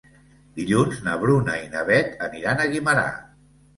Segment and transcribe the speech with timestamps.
[0.59, 3.09] Dilluns na Bruna i na Beth aniran a Guimerà.